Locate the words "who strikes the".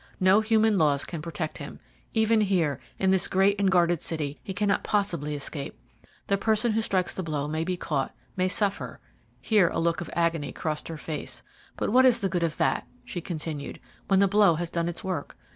6.71-7.21